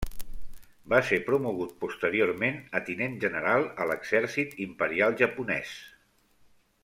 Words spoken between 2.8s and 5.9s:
Tinent General a l'Exèrcit imperial japonès.